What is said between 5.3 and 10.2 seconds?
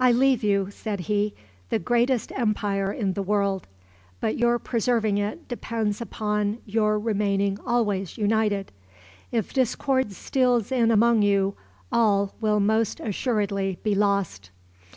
depends upon your remaining always united. If discord